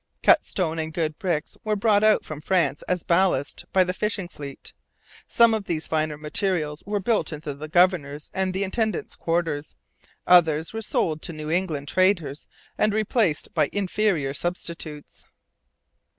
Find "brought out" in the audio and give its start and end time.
1.75-2.25